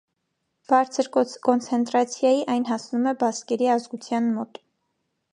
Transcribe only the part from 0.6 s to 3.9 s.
Բարձր կոնցենտրացիայի այն հասնում է բասկերի